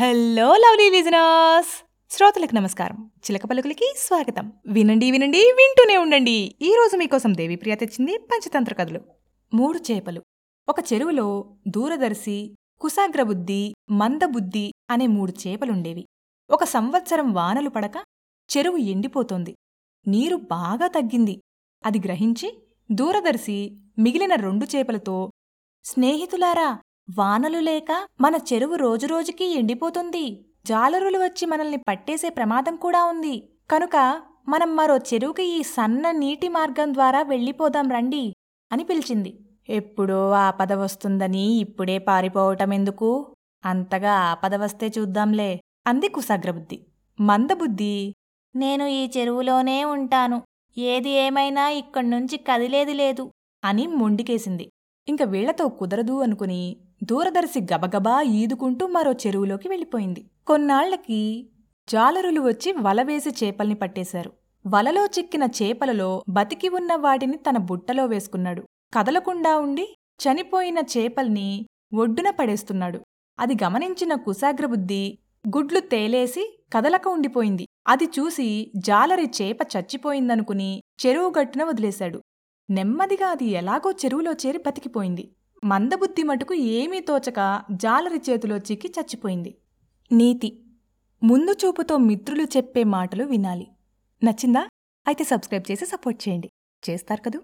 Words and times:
Hello 0.00 0.56
lovely 0.56 0.90
listeners 0.90 1.84
శ్రోతలకు 2.10 2.54
నమస్కారం. 2.54 3.10
చిలక 3.18 3.46
పలుకులకి 3.46 3.94
స్వాగతం. 3.98 4.52
వినండి 4.66 5.10
వినండి 5.10 5.38
వింటూనే 5.38 5.96
ఉండండి. 5.96 6.54
ఈ 6.62 6.74
రోజు 6.74 6.96
మీకోసం 6.96 7.36
దేవిప్రియ 7.36 7.74
తెచ్చింది 7.74 8.18
పంచతంత్ర 8.18 8.74
కథలు. 8.74 9.00
మూడు 9.54 9.78
చేపలు. 9.78 10.22
ఒక 10.68 10.92
చెరువులో 10.92 11.56
దూరదర్శి 11.68 12.54
కుశాగ్రబుద్ధి 12.80 13.74
మందబుద్ధి 13.90 14.72
అనే 14.90 15.06
మూడు 15.06 15.32
చేపలుండేవి. 15.46 16.06
ఒక 16.50 16.64
సంవత్సరం 16.64 17.32
వానలు 17.32 17.70
పడక 17.70 17.92
చెరువు 18.56 18.76
ఎండిపోతోంది. 18.76 19.54
నీరు 20.08 20.36
బాగా 20.36 20.86
తగ్గింది. 20.86 21.40
అది 21.86 21.98
గ్రహించి 21.98 22.62
దూరదర్శి 22.92 23.76
మిగిలిన 23.98 24.34
రెండు 24.34 24.76
చేపలతో 24.76 25.30
స్నేహితులారా 25.84 26.78
వానలు 27.08 27.58
లేక 27.58 27.90
మన 28.20 28.34
చెరువు 28.52 28.74
రోజురోజుకీ 28.74 29.44
ఎండిపోతుంది. 29.44 30.24
జాలరులు 30.66 31.18
వచ్చి 31.18 31.46
మనల్ని 31.46 31.76
పట్టేసే 31.76 32.28
ప్రమాదం 32.28 32.76
కూడా 32.76 33.04
ఉంది. 33.04 33.34
కనుక 33.70 33.96
మనం 34.48 34.76
మరో 34.76 34.96
చెరువుకి 34.96 35.44
ఈ 35.44 35.62
సన్న 35.62 36.10
నీటి 36.10 36.48
మార్గం 36.48 36.94
ద్వారా 36.94 37.22
వెళ్ళిపోదాం 37.22 37.90
రండి 37.90 38.34
అని 38.72 38.84
పిలిచింది. 38.84 39.32
ఎప్పుడో 39.68 40.30
ఆపద 40.30 40.72
వస్తుందని 40.72 41.44
ఇప్పుడే 41.60 41.98
పారిపోవటం 41.98 42.72
ఎందుకు? 42.72 43.34
అంతగా 43.64 44.12
ఆపద 44.12 44.54
వస్తే 44.54 44.92
చూద్దాంలే 44.98 45.60
అంది 45.86 46.08
కుసాగ్రబుద్ధి 46.08 46.78
మందబుద్ధి? 47.20 48.14
నేను 48.54 48.84
ఈ 48.84 49.10
చెరువులోనే 49.16 49.84
ఉంటాను. 49.84 50.42
ఏది 50.78 51.10
ఏమైనా 51.10 51.68
ఇక్కడ్నుంచి 51.68 52.36
కదిలేది 52.36 52.94
లేదు 52.94 53.24
అని 53.64 53.86
మొండికేసింది. 53.86 54.66
ఇంక 55.08 55.22
వీళ్ళతో 55.22 55.68
కుదరదు 55.68 56.20
అనుకుని 56.22 56.76
దూరదర్శి 57.02 57.60
గబగబా 57.60 58.22
ఈదుకుంటూ 58.22 58.86
మరో 58.86 59.12
చెరువులోకి 59.12 59.68
వెళ్ళిపోయింది. 59.68 60.26
కొన్నాళ్ళకి 60.46 61.48
జాలరులు 61.88 62.40
వచ్చి 62.40 62.72
వలవేసి 62.72 63.30
చేపల్ని 63.30 63.74
పట్టేశారు. 63.74 64.32
వలలో 64.66 65.06
చిక్కిన 65.06 65.42
చేపలలో 65.42 66.24
బతికి 66.28 66.68
ఉన్న 66.68 66.94
వాటిని 66.94 67.36
తన 67.36 67.56
బుట్టలో 67.56 68.06
వేసుకున్నాడు. 68.06 68.62
కదలకుండా 68.94 69.56
ఉండి 69.56 69.96
చనిపోయిన 70.18 70.78
చేపల్ని 70.78 71.66
ఒడ్డున 71.94 72.30
పడేస్తున్నాడు. 72.30 73.00
అది 73.38 73.54
గమనించిన 73.54 74.14
కుశాగ్రబుద్ధి 74.14 75.18
గుడ్లు 75.56 75.80
తేలేసి 75.80 76.60
కదలక 76.72 77.08
ఉండిపోయింది. 77.08 77.66
అది 77.88 78.04
చూసి 78.04 78.72
జాలరి 78.76 79.30
చేప 79.42 79.58
చచ్చిపోయిందనుకుని 79.76 80.82
చెరువుగట్టున 81.06 81.64
వదిలేశాడు. 81.64 82.22
నెమ్మదిగా 82.70 83.28
అది 83.28 83.44
ఎలాగో 83.44 83.92
చెరువులో 83.92 84.32
చేరి 84.32 84.58
బతికిపోయింది. 84.58 85.30
మందబుద్ధి 85.64 86.22
మటుకు 86.22 86.54
ఏమీ 86.54 87.00
తోచక 87.00 87.62
జాలరి 87.72 88.20
చేతిలో 88.30 88.56
చిక్కి 88.56 88.88
చచ్చిపోయింది. 88.88 89.54
నీతి 90.12 90.62
ముందు 91.22 91.52
చూపుతో 91.52 91.96
మిత్రులు 91.96 92.42
చెప్పే 92.42 92.84
మాటలు 92.84 93.24
వినాలి. 93.24 93.66
నచ్చిందా? 94.24 94.68
అయితే 95.06 95.24
సబ్స్క్రైబ్ 95.24 95.70
చేసి 95.70 95.86
సపోర్ట్ 95.86 96.28
చేయండి. 96.28 96.50
చేస్తారు 96.90 97.22
కదూ? 97.22 97.40